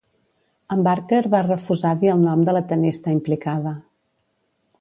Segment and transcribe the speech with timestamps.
[0.75, 3.79] En Barker va refusar dir el nom de la tennista implicada.